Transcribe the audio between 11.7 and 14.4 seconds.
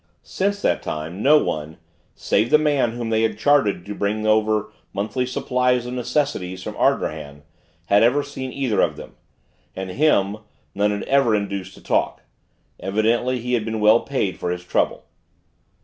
to talk; evidently, he had been well paid